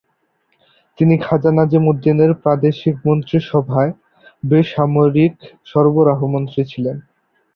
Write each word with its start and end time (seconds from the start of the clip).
তিনি 0.99 1.15
খাজা 1.17 1.51
নাজিমুদ্দীনের 1.57 2.31
প্রাদেশিক 2.43 2.95
মন্ত্রিসভায় 3.05 3.91
বেসামরিক 4.43 5.35
সরবরাহ 5.65 6.19
মন্ত্রী 6.33 6.61
ছিলেন। 6.71 6.97